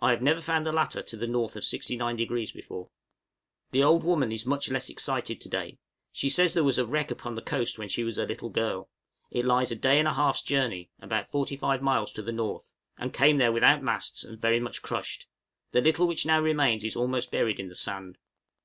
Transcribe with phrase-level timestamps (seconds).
[0.00, 2.90] I have never found the latter to the north of 69° before.
[3.70, 5.78] The old woman is much less excited to day;
[6.10, 8.90] she says there was a wreck upon the coast when she was a little girl;
[9.30, 13.14] it lies a day and a half's journey, about 45 miles, to the north; and
[13.14, 15.28] came there without masts and very much crushed;
[15.70, 18.18] the little which now remains is almost buried in the sand.